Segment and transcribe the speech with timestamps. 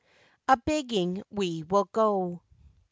[0.47, 2.41] A BEGGING WE WILL GO.